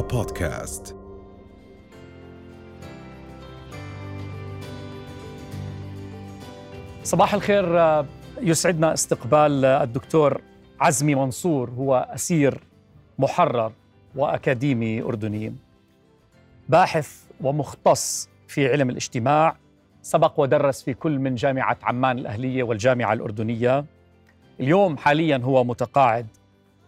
[0.00, 0.96] بودكاست.
[7.04, 8.06] صباح الخير آه،
[8.40, 10.40] يسعدنا استقبال آه، الدكتور
[10.80, 12.60] عزمي منصور هو أسير
[13.18, 13.72] محرر
[14.16, 15.54] وأكاديمي أردني.
[16.68, 19.56] باحث ومختص في علم الاجتماع
[20.02, 23.84] سبق ودرس في كل من جامعة عمان الأهلية والجامعة الأردنية.
[24.60, 26.26] اليوم حاليا هو متقاعد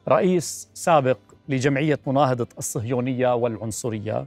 [0.09, 4.27] رئيس سابق لجمعية مناهضة الصهيونية والعنصرية.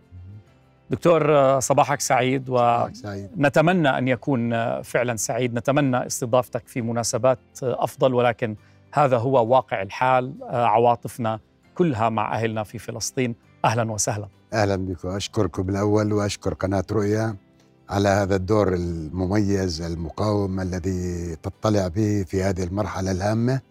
[0.90, 5.54] دكتور آه، صباحك سعيد ونتمنى أن يكون آه، فعلا سعيد.
[5.54, 8.56] نتمنى استضافتك في مناسبات آه، أفضل ولكن
[8.94, 11.40] هذا هو واقع الحال عواطفنا
[11.76, 13.36] كلها مع أهلنا في فلسطين.
[13.66, 14.28] أهلا وسهلا.
[14.54, 17.36] أهلا بكم أشكركم بالاول وأشكر قناة رؤيا
[17.90, 23.62] على هذا الدور المميز المقاوم الذي تطلع به في هذه المرحلة الهامة.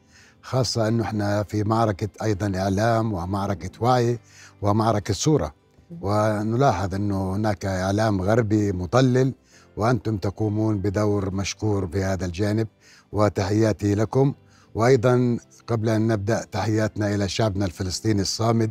[0.47, 4.19] خاصة إنه إحنا في معركة أيضا إعلام ومعركة وعي
[4.63, 5.55] ومعركة صورة.
[6.01, 9.33] ونلاحظ إنه هناك إعلام غربي مضلل
[9.77, 12.69] وأنتم تقومون بدور مشكور في هذا الجانب.
[13.13, 14.35] وتحياتي لكم.
[14.75, 18.71] وأيضا قبل أن نبدأ تحياتنا إلى شعبنا الفلسطيني الصامد.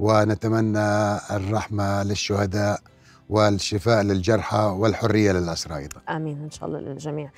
[0.00, 2.80] ونتمنى الرحمة للشهداء
[3.30, 6.00] والشفاء للجرحى والحرية للأسرى أيضا.
[6.08, 6.42] آمين.
[6.42, 7.30] إن شاء الله للجميع.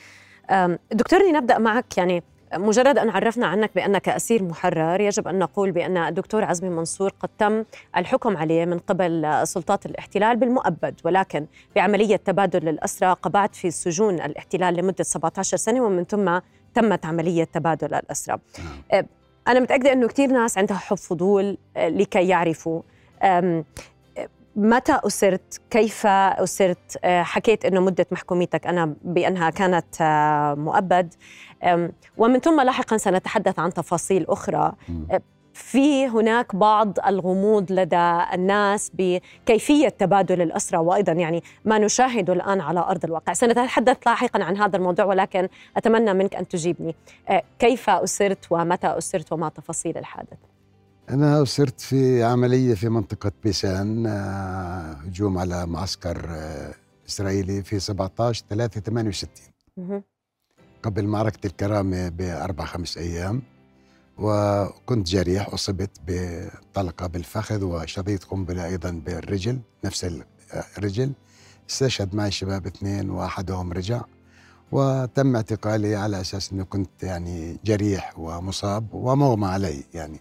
[0.50, 1.98] أم، دكتورني نبدا معك.
[1.98, 2.22] يعني
[2.58, 7.28] مجرد أن عرفنا عنك بأنك أسير محرر يجب أن نقول بأن الدكتور عزمي منصور قد
[7.38, 7.64] تم
[7.96, 14.74] الحكم عليه من قبل سلطات الاحتلال بالمؤبد ولكن بعملية تبادل الاسرى قبعت في سجون الاحتلال
[14.74, 16.38] لمدة 17 سنة ومن ثم
[16.74, 18.38] تمت عملية تبادل الأسرى.
[18.92, 19.06] أه،
[19.48, 22.82] أنا متأكدة أنه كثير ناس عندها حب فضول أه، لكي يعرفوا
[24.56, 31.14] متى أسرت؟ كيف أسرت؟ آه، حكيت أنه مدة محكوميتك أنا بأنها كانت آه، مؤبد
[32.16, 34.72] ومن ثم لاحقا سنتحدث عن تفاصيل أخرى.
[35.10, 42.60] آه، في هناك بعض الغموض لدى الناس بكيفية تبادل الأسرى وأيضا يعني ما نشاهده الآن
[42.60, 46.94] على أرض الواقع سنتحدث لاحقا عن هذا الموضوع ولكن أتمنى منك أن تجيبني
[47.58, 50.38] كيف أسرت ومتى أسرت وما تفاصيل الحادث
[51.10, 56.74] أنا اسرت في عملية في منطقة بيسان آه، هجوم على معسكر آه،
[57.08, 59.30] إسرائيلي في 17 3 68
[59.76, 60.02] مهم.
[60.82, 63.42] قبل معركة الكرامة بأربع خمس أيام
[64.18, 70.06] وكنت جريح أصبت بطلقة بالفخذ وشظية قنبلة أيضا بالرجل نفس
[70.78, 71.12] الرجل.
[71.70, 74.02] استشهد معي شباب اثنين وأحدهم رجع.
[74.72, 80.20] وتم اعتقالي على أساس أنه كنت يعني جريح ومصاب ومغمى علي يعني.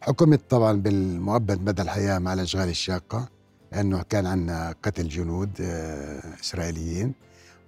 [0.00, 3.28] حكمت طبعا بالمؤبد مدى الحياة مع الأشغال الشاقة
[3.72, 7.14] لأنه كان عندنا قتل جنود آه، إسرائيليين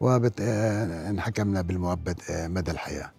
[0.01, 3.11] وانحكمنا بالمؤبد آه، مدى الحياة.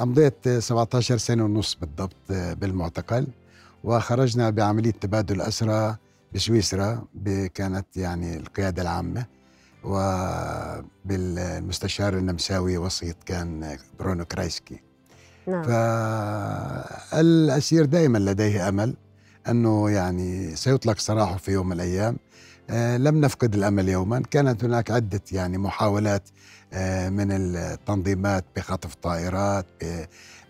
[0.00, 3.26] أمضيت آه، 17 سنة ونص بالضبط آه، بالمعتقل
[3.84, 5.96] وخرجنا بعملية تبادل أسرى
[6.34, 7.04] بسويسرا
[7.54, 9.26] كانت يعني القيادة العامة
[11.04, 14.80] وبالمستشار النمساوي وسيط كان آه، برونو كرايسكي
[15.48, 15.62] نعم.
[17.12, 18.94] فالأسير دائما لديه أمل
[19.48, 22.16] أنه يعني سيطلق سراحه في يوم من الأيام.
[22.70, 24.22] آه، لم نفقد الأمل يوما.
[24.30, 26.22] كانت هناك عدة يعني محاولات
[26.72, 29.66] آه، من التنظيمات بخطف طائرات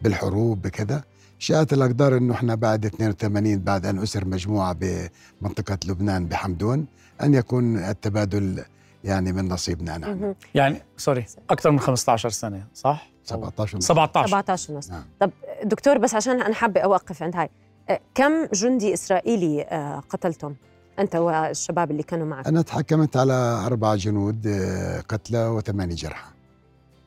[0.03, 1.03] بالحروب بكذا.
[1.39, 6.87] شاءت الأقدار أنه إحنا بعد 82 بعد أن أسر مجموعة بمنطقة لبنان بحمدون
[7.23, 8.65] أن يكون التبادل
[9.05, 10.35] يعني من نصيبنا نحن.
[10.55, 15.05] يعني سوري أكثر من 15 سنة صح؟ 17 17 17 ونص نعم.
[15.21, 15.31] طب
[15.65, 17.50] دكتور بس عشان أنا حابة أوقف عند هاي.
[17.89, 20.55] أه، كم جندي إسرائيلي أه، قتلتم؟
[20.99, 22.47] أنت والشباب اللي كانوا معك.
[22.47, 23.33] أنا تحكمت على
[23.67, 26.31] أربع جنود آه، قتلى وثمانية جرحى.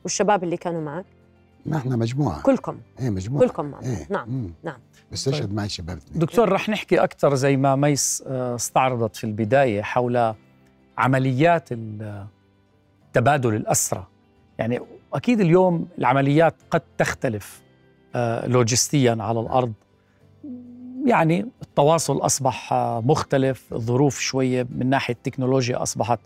[0.04, 1.04] والشباب اللي كانوا معك؟
[1.66, 2.42] نحن مجموعة.
[2.42, 2.78] كلكم.
[3.00, 3.46] إيه مجموعة.
[3.46, 4.06] كلكم مع إيه.
[4.10, 4.50] نعم مم.
[4.62, 4.78] نعم.
[5.12, 5.54] استشهد طيب.
[5.54, 10.34] معي شباب اثنين؟ دكتور رح نحكي أكثر زي ما ميس استعرضت في البداية حول
[10.98, 11.68] عمليات
[13.12, 14.06] تبادل الأسرى.
[14.58, 14.80] يعني
[15.14, 17.62] أكيد اليوم العمليات قد تختلف
[18.14, 19.72] آه، لوجستيا على الأرض.
[21.06, 26.18] يعني التواصل أصبح آه، مختلف الظروف شوية من ناحية التكنولوجيا أصبحت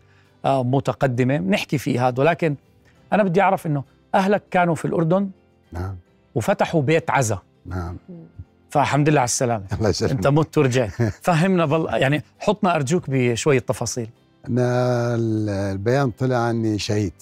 [0.45, 1.39] آه، متقدمة.
[1.39, 2.55] نحكي في هذا ولكن
[3.13, 3.85] أنا بدي أعرف أنه
[4.15, 5.31] أهلك كانوا في الأردن
[5.73, 5.97] نعم.
[6.35, 7.39] وفتحوا بيت عزا.
[7.67, 7.97] نعم.
[8.71, 9.65] فالحمد لله على السلامة.
[9.79, 10.13] الله يسلمك.
[10.13, 10.91] أنت مت ورجعت
[11.27, 11.87] فهمنا بل...
[11.91, 14.09] يعني حطنا أرجوك بشوية تفاصيل.
[14.49, 17.13] أنا ال- البيان طلع عني شهيد.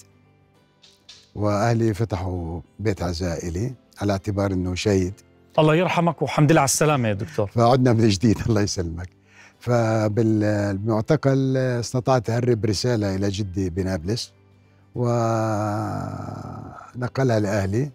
[1.35, 5.13] وأهلي فتحوا بيت عزاء إلي على اعتبار أنه شهيد.
[5.59, 7.47] الله يرحمك والحمد لله على السلامة يا دكتور.
[7.47, 9.09] فعدنا من جديد الله يسلمك.
[9.59, 14.31] فبالمعتقل استطعت أهرب رسالة إلى جدي بنابلس
[14.95, 15.79] ونقلها
[17.39, 17.91] لأهلي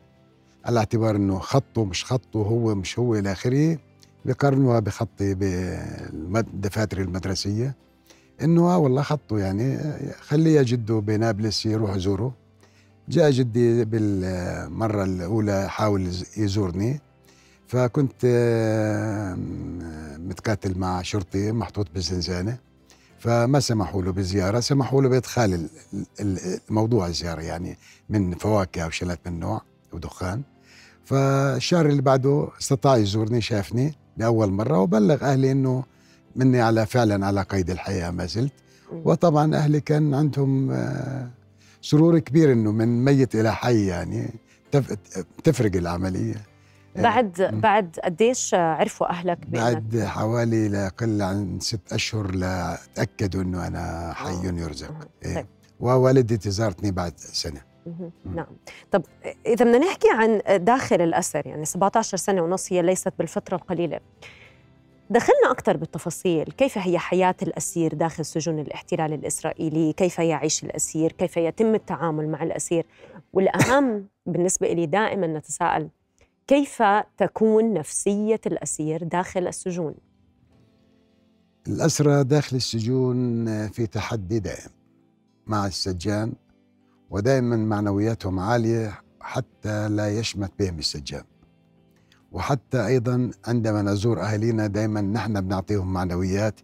[0.64, 3.78] على اعتبار أنه خطه مش خطه هو مش هو إلى آخره
[4.24, 5.34] بقارنوها بخطي
[6.12, 7.74] بالدفاتر المدرسية.
[8.42, 9.78] إنه آه والله خطه يعني
[10.20, 12.39] خليه جده بنابلس يروح يزوره
[13.10, 17.00] جاء جدي بالمرة الأولى حاول يزورني
[17.68, 18.24] فكنت
[20.18, 22.58] متقاتل مع شرطي محطوط بالزنزانة
[23.18, 25.68] فما سمحوا له بالزيارة سمحوا له بإدخال
[26.70, 27.78] الموضوع الزيارة يعني
[28.08, 29.62] من فواكه أو شلات من نوع
[29.92, 30.42] ودخان
[31.04, 35.84] فالشهر اللي بعده استطاع يزورني شافني لأول مرة وبلغ أهلي أنه
[36.36, 38.52] مني على فعلا على قيد الحياة ما زلت.
[38.92, 41.30] وطبعا أهلي كان عندهم آه،
[41.82, 44.34] سرور كبير أنه من ميت إلى حي يعني
[45.44, 46.34] تفرق العملية.
[46.96, 47.60] آه، بعد.
[47.62, 54.46] بعد قديش عرفوا أهلك بعد حوالي لا يقل عن ست أشهر لتاكدوا إنه أنا حي
[54.46, 55.08] يرزق.
[55.24, 55.34] إيه.
[55.34, 55.46] طيب.
[55.80, 57.60] ووالدتي زارتني بعد سنة.
[58.24, 58.46] نعم.
[58.90, 59.02] طب
[59.46, 64.00] إذا بدنا نحكي عن داخل الأسر يعني 17 سنة ونص هي ليست بالفترة القليلة.
[65.10, 66.44] دخلنا أكثر بالتفاصيل.
[66.44, 72.42] كيف هي حياة الأسير داخل سجون الاحتلال الإسرائيلي؟ كيف يعيش الأسير؟ كيف يتم التعامل مع
[72.42, 72.86] الأسير؟
[73.32, 75.88] والأهم بالنسبة لي دائما نتساءل
[76.46, 76.82] كيف
[77.16, 79.94] تكون نفسية الأسير داخل السجون؟
[81.68, 84.70] الأسرى داخل السجون في تحدي دائم
[85.46, 86.32] مع السجان
[87.10, 91.24] ودائما معنوياتهم عالية حتى لا يشمت بهم السجان.
[92.32, 96.60] وحتى أيضا عندما نزور أهالينا دائما نحن بنعطيهم معنويات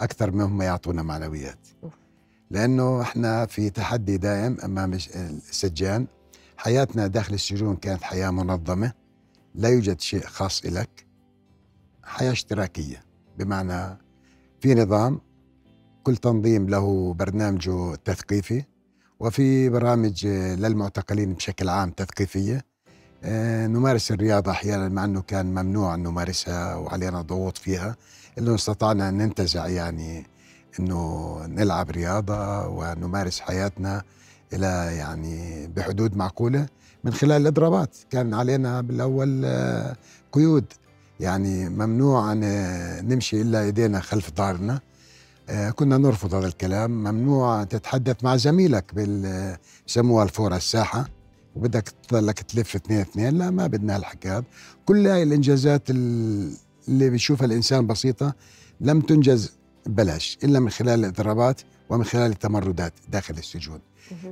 [0.00, 1.68] أكثر مما يعطونا معنويات.
[2.50, 6.06] لأنه إحنا في تحدي دائم أمام السجان.
[6.56, 8.92] حياتنا داخل السجون كانت حياة منظمة.
[9.54, 11.06] لا يوجد شيء خاص لك
[12.04, 13.04] حياة اشتراكية.
[13.38, 13.98] بمعنى
[14.60, 15.20] في نظام
[16.02, 18.64] كل تنظيم له برنامجه التثقيفي
[19.20, 22.56] وفي برامج للمعتقلين بشكل عام تثقيفية.
[22.56, 22.75] آه،
[23.24, 27.96] نمارس الرياضة أحيانا مع أنه كان ممنوع أن نمارسها وعلينا ضغوط فيها
[28.38, 30.26] إلا استطعنا أن ننتزع يعني
[30.80, 34.02] أنه نلعب رياضة ونمارس حياتنا
[34.52, 36.66] إلى يعني بحدود معقولة
[37.04, 37.96] من خلال الإضرابات.
[38.10, 39.96] كان علينا بالأول آه،
[40.32, 40.64] قيود.
[41.20, 42.40] يعني ممنوع أن
[43.08, 44.80] نمشي إلا إيدينا خلف ظهرنا.
[45.48, 46.90] آه، كنا نرفض هذا الكلام.
[46.90, 49.56] ممنوع تتحدث مع زميلك بال
[50.22, 51.15] الفورة الساحة.
[51.56, 54.42] وبدك تضلك تلف اثنين اثنين لا ما بدنا هالحكي
[54.86, 58.34] كل هاي الإنجازات اللي بيشوفها الإنسان بسيطة
[58.80, 59.52] لم تنجز
[59.86, 61.60] ببلاش إلا من خلال الاضرابات
[61.90, 63.80] ومن خلال التمردات داخل السجون.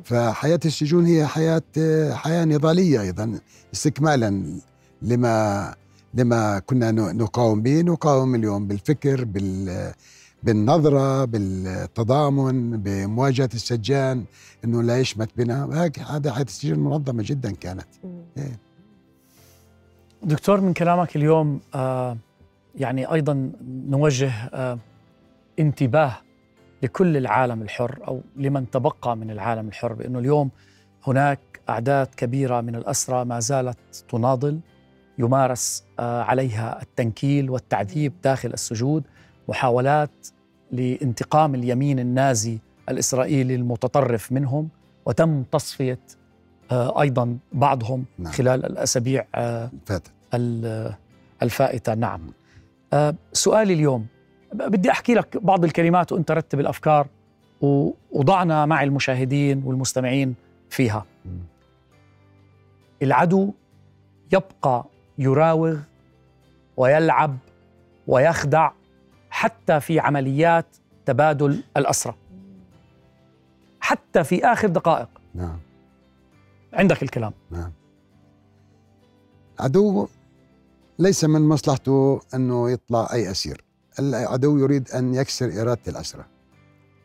[0.04, 1.62] فحياة السجون هي حياة
[2.14, 3.38] حياة نضالية أيضا
[3.74, 4.58] استكمالا
[5.02, 5.74] لما
[6.14, 9.92] لما كنا نقاوم به نقاوم اليوم بالفكر بال
[10.44, 14.24] بالنظرة بالتضامن بمواجهة السجان
[14.64, 15.88] أنه لا يشمت بنا.
[16.08, 17.86] هذا حياة السجن منظمة جدا كانت.
[18.36, 18.58] إيه.
[20.22, 22.16] دكتور من كلامك اليوم آه
[22.74, 23.52] يعني أيضا
[23.88, 24.78] نوجه آه
[25.58, 26.16] انتباه
[26.82, 30.50] لكل العالم الحر أو لمن تبقى من العالم الحر بأنه اليوم
[31.06, 34.60] هناك أعداد كبيرة من الأسرى ما زالت تناضل
[35.18, 39.04] يمارس آه عليها التنكيل والتعذيب داخل السجود.
[39.48, 40.28] محاولات
[40.72, 42.58] لانتقام اليمين النازي
[42.88, 44.68] الإسرائيلي المتطرف منهم
[45.06, 45.98] وتم تصفية
[46.70, 48.32] آه، أيضا بعضهم نعم.
[48.32, 49.70] خلال الأسابيع آه،
[51.42, 51.94] الفائتة.
[51.94, 52.32] نعم.
[52.92, 54.06] آه، سؤالي اليوم
[54.52, 57.06] بدي أحكي لك بعض الكلمات وأنت رتب الأفكار
[58.12, 60.34] وضعنا مع المشاهدين والمستمعين
[60.70, 61.06] فيها.
[63.02, 63.52] العدو
[64.32, 64.84] يبقى
[65.18, 65.76] يراوغ
[66.76, 67.36] ويلعب
[68.06, 68.70] ويخدع
[69.34, 70.66] حتى في عمليات
[71.06, 72.14] تبادل الأسرى
[73.80, 75.08] حتى في آخر دقائق.
[75.34, 75.58] نعم.
[76.72, 77.32] عندك الكلام.
[77.50, 77.72] نعم.
[79.60, 80.08] عدو
[80.98, 83.64] ليس من مصلحته أنه يطلع أي أسير.
[83.98, 86.24] العدو يريد أن يكسر إرادة الأسرى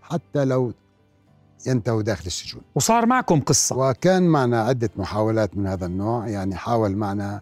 [0.02, 0.74] حتى لو
[1.68, 2.62] ينتهوا داخل السجون.
[2.76, 3.78] وصار معكم قصة.
[3.78, 6.28] وكان معنا عدة محاولات من هذا النوع.
[6.28, 7.42] يعني حاول معنا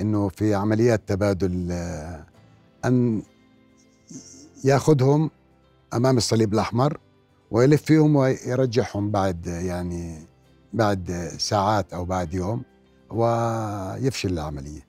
[0.00, 2.24] أنه في عمليات تبادل آه،
[2.84, 3.22] أن
[4.66, 5.30] ياخذهم
[5.94, 6.98] أمام الصليب الأحمر
[7.50, 10.26] ويلف فيهم ويرجعهم بعد يعني
[10.72, 12.62] بعد ساعات أو بعد يوم
[13.10, 14.86] ويفشل العملية.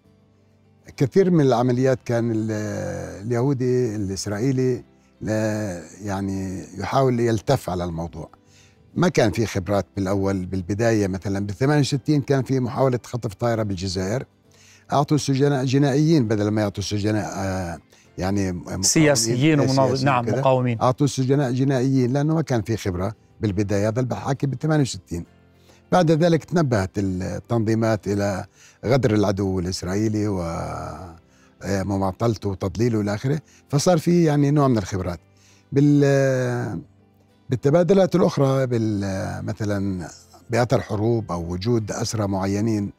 [0.97, 4.83] كثير من العمليات كان اليهودي الإسرائيلي
[6.01, 8.29] يعني يحاول يلتف على الموضوع.
[8.95, 14.25] ما كان في خبرات بالأول بالبداية مثلا بال 68 كان في محاولة خطف طائرة بالجزائر
[14.93, 17.79] أعطوا السجناء جنائيين بدل ما يعطوا السجناء آه،
[18.17, 20.81] يعني سياسيين ومناضلين نعم مقاومين.
[20.81, 25.25] اعطوا السجناء جنائيين لأنه ما كان في خبرة بالبداية هذا الحكي ب 68
[25.91, 28.45] بعد ذلك تنبهت التنظيمات إلى
[28.85, 30.41] غدر العدو الإسرائيلي و
[31.63, 33.41] آه، مماطلته وتضليله إلى آخره.
[33.69, 35.19] فصار في يعني نوع من الخبرات.
[35.71, 36.79] بال آه،
[37.49, 40.09] بالتبادلات الأخرى بال آه، مثلا
[40.49, 42.91] بأثر حروب أو وجود أسرى معينين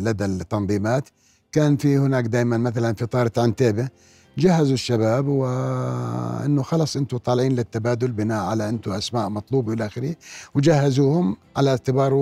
[0.00, 1.08] لدى التنظيمات
[1.52, 3.88] كان في هناك دائما مثلا في طائرة عنتيبة.
[4.40, 10.14] جهزوا الشباب وإنه خلص أنتم طالعين للتبادل بناء على أنتم أسماء مطلوبه والى آخره
[10.54, 12.14] وجهزوهم على اعتبار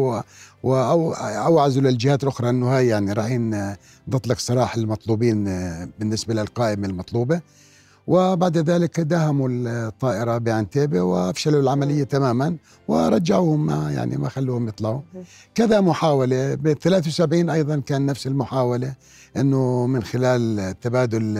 [0.62, 3.74] واوعزوا للجهات الأخرى إنه هاي يعني رايحين
[4.08, 5.44] نطلق سراح المطلوبين
[5.98, 7.40] بالنسبة للقائمة المطلوبة.
[8.06, 12.56] وبعد ذلك داهموا الطائرة بعنتيبه وأفشلوا العملية تماما
[12.88, 15.00] ورجعوهم ما يعني ما خلوهم يطلعوا.
[15.54, 18.94] كذا محاولة ب 73 أيضا كان نفس المحاولة
[19.36, 21.38] إنه من خلال تبادل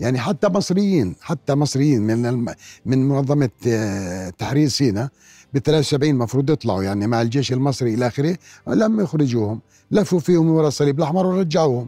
[0.00, 2.44] يعني حتى مصريين حتى مصريين من
[2.86, 5.08] من منظمة آه، تحرير سيناء
[5.54, 8.36] ب 73 المفروض يطلعوا يعني مع الجيش المصري إلى آخره
[8.66, 9.60] لم يخرجوهم
[9.90, 11.86] لفوا فيهم ورا الصليب الأحمر ورجعوهم.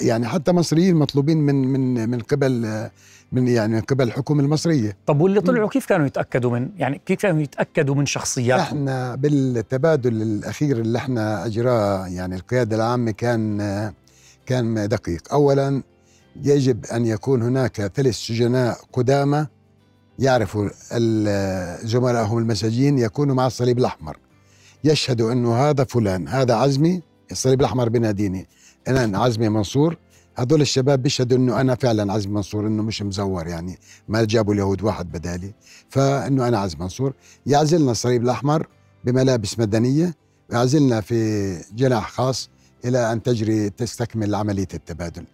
[0.00, 2.90] يعني حتى مصريين مطلوبين من من من قبل آه،
[3.32, 4.96] من يعني من قبل الحكومة المصرية.
[5.06, 10.22] طب واللي طلعوا كيف كانوا يتأكدوا من يعني كيف كانوا يتأكدوا من شخصياتهم؟ إحنا بالتبادل
[10.22, 13.92] الأخير اللي إحنا أجراه يعني القيادة العامة كان آه،
[14.46, 15.32] كان دقيق.
[15.32, 15.82] اولا
[16.36, 19.46] يجب أن يكون هناك ثلاث سجناء قدامى
[20.18, 20.68] يعرفوا
[21.86, 24.16] زملائهم المساجين يكونوا مع الصليب الأحمر.
[24.84, 28.48] يشهدوا أنه هذا فلان هذا عزمي الصليب الأحمر بناديني
[28.88, 29.96] أنا عزمي منصور.
[30.34, 34.82] هذول الشباب بيشهدوا أنه أنا فعلا عزمي منصور أنه مش مزور يعني ما جابوا اليهود
[34.82, 35.54] واحد بدالي.
[35.88, 37.12] فأنه أنا عزمي منصور.
[37.46, 38.66] يعزلنا الصليب الأحمر
[39.04, 40.14] بملابس مدنية
[40.50, 42.50] ويعزلنا في جناح خاص
[42.84, 45.24] إلى أن تجري تستكمل عملية التبادل.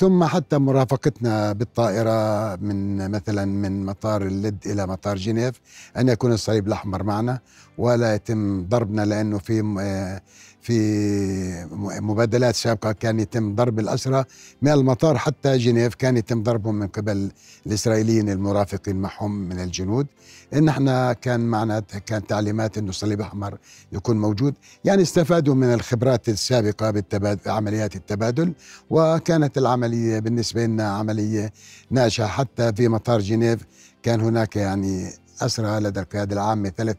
[0.00, 5.60] ثم حتى مرافقتنا بالطائرة من مثلا من مطار اللد إلى مطار جنيف
[5.96, 7.38] أن يكون الصليب الأحمر معنا
[7.78, 10.20] ولا يتم ضربنا لأنه في آه،
[10.64, 11.66] في
[12.00, 14.24] مبادلات سابقة كان يتم ضرب الأسرى
[14.62, 17.30] من المطار حتى جنيف كان يتم ضربهم من قبل
[17.66, 20.06] الإسرائيليين المرافقين معهم من الجنود.
[20.54, 23.58] إن إحنا كان معنا كان تعليمات إنه الصليب الأحمر
[23.92, 24.54] يكون موجود.
[24.84, 28.52] يعني استفادوا من الخبرات السابقة بالتبادل عمليات التبادل
[28.90, 31.52] وكانت العملية بالنسبة لنا عملية
[31.90, 32.26] ناجحة.
[32.26, 33.60] حتى في مطار جنيف
[34.02, 36.96] كان هناك يعني أسرى لدى القيادة العامة ثلاث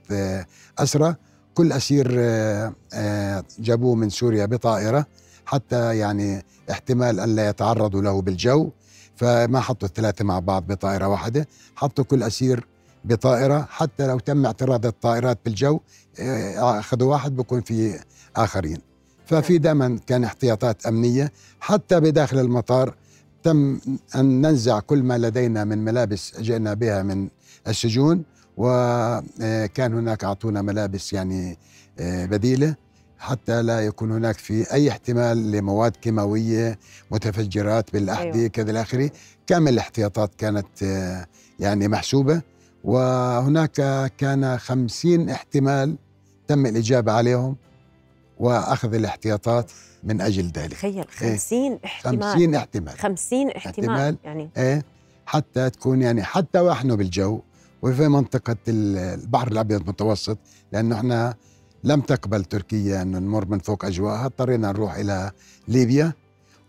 [0.80, 1.16] أسرى.
[1.56, 5.06] كل أسير آه، آه، جابوه من سوريا بطائرة
[5.46, 8.70] حتى يعني احتمال أن لا يتعرضوا له بالجو.
[9.16, 12.68] فما حطوا الثلاثة مع بعض بطائرة واحدة حطوا كل أسير
[13.06, 15.80] بطائرة حتى لو تم اعتراض الطائرات بالجو
[16.20, 18.00] آه، أخذوا واحد بكون في
[18.36, 18.78] آخرين.
[19.26, 19.58] ففي.
[19.58, 22.96] دائما كان احتياطات أمنية حتى بداخل المطار
[23.44, 23.80] تم
[24.16, 27.30] أن ننزع كل ما لدينا من ملابس جئنا بها من
[27.68, 28.24] السجون.
[28.58, 31.58] وكان هناك أعطونا ملابس يعني
[32.00, 32.76] آه، بديلة
[33.20, 36.80] حتى لا يكون هناك في أي احتمال لمواد كيماوية
[37.12, 38.48] متفجرات بالأحذية أيوة.
[38.48, 39.12] كذا الآخري
[39.48, 41.28] كامل الاحتياطات كانت آه،
[41.60, 42.42] يعني محسوبة.
[42.84, 43.72] وهناك
[44.18, 45.96] كان خمسين احتمال
[46.48, 47.56] تم الإجابة عليهم
[48.40, 49.72] وأخذ الاحتياطات
[50.04, 50.72] من أجل ذلك.
[50.72, 52.24] تخيل 50 إيه؟ احتمال.
[52.24, 52.98] 50 احتمال.
[52.98, 54.18] 50 احتمال, احتمال.
[54.24, 54.50] يعني.
[54.58, 54.86] إيه.
[55.26, 57.42] حتى تكون يعني حتى وإحنا بالجو
[57.86, 60.38] وفي منطقة البحر الأبيض المتوسط
[60.74, 61.36] لأنه إحنا
[61.84, 65.32] لم تقبل تركيا أن نمر من فوق أجواءها اضطرينا نروح إلى
[65.68, 66.14] ليبيا.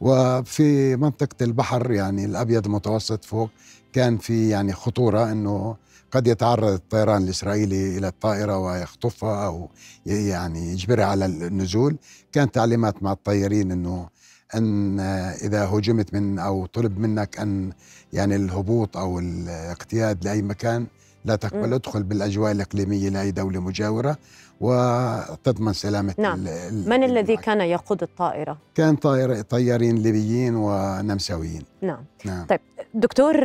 [0.00, 3.50] وفي منطقة البحر يعني الأبيض المتوسط فوق
[3.92, 5.76] كان في يعني خطورة أنه
[6.10, 9.68] قد يتعرض الطيران الإسرائيلي إلى الطائرة ويخطفها أو
[10.06, 11.96] يعني يجبرها على النزول.
[12.32, 14.08] كان تعليمات مع الطيارين أنه
[14.54, 15.00] أن
[15.42, 17.72] إذا هجمت من أو طلب منك أن
[18.12, 20.86] يعني الهبوط أو الاقتياد لأي مكان
[21.26, 24.16] لا تقبل ادخل بالأجواء الإقليمية لأي دولة مجاورة
[24.60, 26.38] وتضمن سلامة نعم.
[26.86, 32.04] من الذي كان يقود الطائرة؟ كان طائر طيارين ليبيين ونمساويين نعم.
[32.24, 32.60] نعم طيب
[32.94, 33.36] دكتور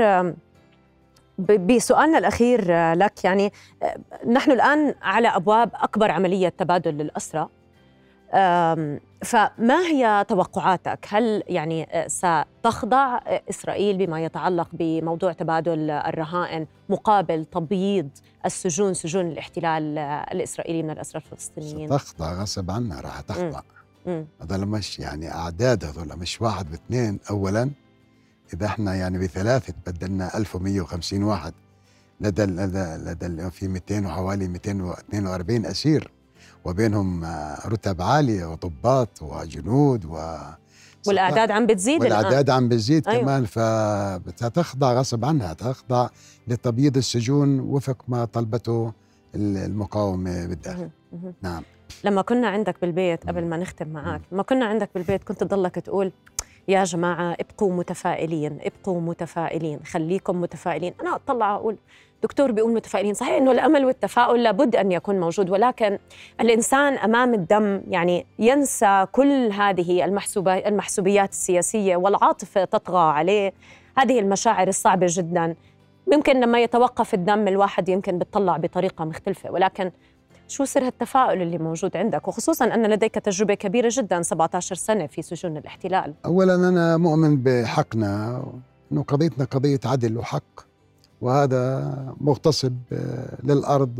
[1.40, 3.52] بسؤالنا الأخير لك يعني
[4.28, 7.50] نحن الآن على أبواب أكبر عملية تبادل للاسرى
[9.24, 13.20] فما هي توقعاتك؟ هل يعني آه، ستخضع
[13.50, 18.10] إسرائيل بما يتعلق بموضوع تبادل الرهائن مقابل تبييض
[18.46, 23.62] السجون سجون الاحتلال الإسرائيلي من الاسرى الفلسطينيين؟ ستخضع غصب عنها راح تخضع
[24.42, 27.70] هذول مش يعني أعداد هذول مش واحد باثنين اولا
[28.54, 31.54] إذا إحنا يعني بثلاثة بدلنا 1150 واحد
[32.22, 36.12] لدى لدى لدى في 200 وحوالي 242 أسير
[36.66, 37.26] وبينهم
[37.66, 40.38] رتب عالية وضباط وجنود و
[41.08, 43.22] والأعداد عم بتزيد والأعداد عم بتزيد أيوة.
[43.22, 46.10] كمان فتخضع غصب عنها تخضع
[46.48, 48.94] لتبييض السجون وفق ما طلبته
[49.36, 50.90] المقاومة بالداخل
[51.42, 51.64] نعم.
[52.04, 56.12] لما كنا عندك بالبيت قبل ما نختم معك لما كنا عندك بالبيت كنت تضلك تقول
[56.68, 60.94] يا جماعة ابقوا متفائلين ابقوا متفائلين خليكم متفائلين.
[61.02, 61.78] أنا أطلع أقول
[62.24, 63.14] دكتور بيقول متفائلين.
[63.14, 65.98] صحيح أنه الأمل والتفاؤل لابد أن يكون موجود ولكن
[66.42, 70.06] الإنسان أمام الدم يعني ينسى كل هذه
[70.68, 73.54] المحسوبيات السياسية والعاطفة تطغى عليه.
[73.98, 75.56] هذه المشاعر الصعبة جدا.
[76.12, 79.92] ممكن لما يتوقف الدم الواحد يمكن بتطلع بطريقة مختلفة ولكن
[80.48, 85.22] شو سر التفاؤل اللي موجود عندك؟ وخصوصا أن لديك تجربة كبيرة جدا 17 سنة في
[85.22, 86.14] سجون الاحتلال.
[86.26, 88.44] أولا أنا مؤمن بحقنا
[88.92, 90.71] أنه قضيتنا قضية عدل وحق.
[91.22, 92.74] وهذا مغتصب
[93.44, 94.00] للأرض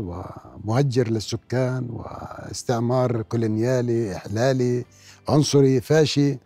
[0.64, 4.84] ومهجر للسكان واستعمار كولونيالي إحلالي
[5.28, 6.38] عنصري فاشي.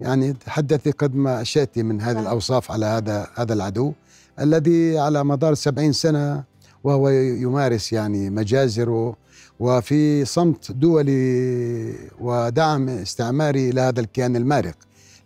[0.00, 3.92] يعني تحدثي قد ما شئت من هذه الأوصاف على هذا هذا العدو
[4.40, 6.44] الذي على مدار سبعين سنة
[6.84, 9.16] وهو يمارس يعني مجازره.
[9.60, 14.74] وفي صمت دولي ودعم استعماري لهذا الكيان المارق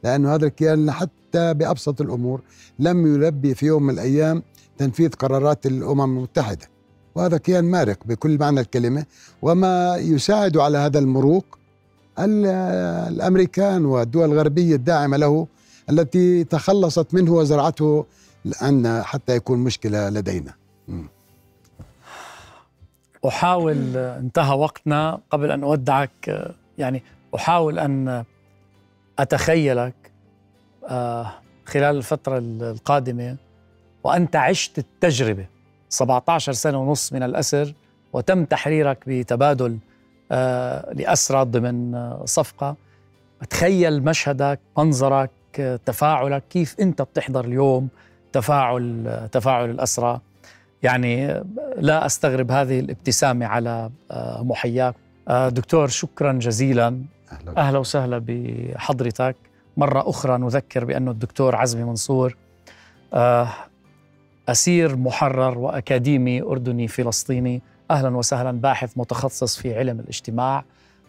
[0.04, 2.40] لأن هذا الكيان حتى بأبسط الأمور
[2.78, 4.42] لم يلبي في يوم من الأيام
[4.78, 6.66] تنفيذ قرارات الأمم المتحدة.
[7.14, 9.04] وهذا كيان مارق بكل معنى الكلمة.
[9.42, 11.58] وما يساعد على هذا المروق
[12.18, 15.46] الأمريكان والدول الغربية الداعمة له
[15.90, 18.06] التي تخلصت منه وزرعته
[18.44, 20.54] لأن حتى يكون مشكلة لدينا.
[23.26, 25.20] أحاول انتهى وقتنا.
[25.30, 27.02] قبل أن أودعك يعني
[27.34, 28.24] أحاول أن
[29.18, 29.94] أتخيلك
[30.88, 31.32] آه،
[31.66, 33.36] خلال الفترة القادمة
[34.06, 35.46] وأنت عشت التجربة
[35.88, 37.74] 17 سنة ونص من الأسر
[38.12, 39.78] وتم تحريرك بتبادل
[40.32, 42.76] آه، لأسرى ضمن آه، صفقة.
[43.50, 45.30] تخيل مشهدك منظرك
[45.86, 47.88] تفاعلك كيف أنت بتحضر اليوم
[48.32, 50.20] تفاعل تفاعل الأسرى
[50.82, 51.42] يعني
[51.76, 54.94] لا أستغرب هذه الابتسامة على آه، محياك.
[55.48, 56.86] دكتور شكرا جزيلا.
[57.32, 59.36] أهلا, أهلا وسهلا بحضرتك.
[59.76, 62.36] مرة أخرى نذكر بأن الدكتور عزمي منصور
[64.48, 67.62] أسير محرر وأكاديمي أردني فلسطيني.
[67.90, 70.64] أهلا وسهلا باحث متخصص في علم الاجتماع.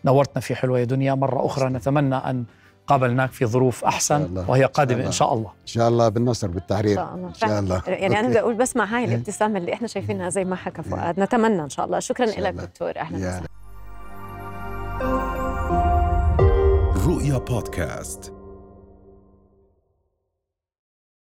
[0.05, 1.13] نورتنا في حلوة دنيا.
[1.13, 2.43] مرة أخرى نتمنى أن
[2.87, 5.49] قابلناك في ظروف أحسن وهي قادمة إن شاء الله.
[5.49, 6.91] إن شاء الله بالنصر بالتحرير.
[6.91, 7.81] إن شاء الله, إن شاء الله.
[7.87, 9.05] يعني أنا بدي أقول بس مع هاي إيه.
[9.05, 11.19] الابتسامة اللي إحنا شايفينها زي ما حكى فؤاد.
[11.19, 11.99] نتمنى إن شاء الله.
[11.99, 12.97] شكرا لك دكتور.
[12.97, 13.47] أهلا وسهلا.
[17.07, 18.33] رؤيا بودكاست.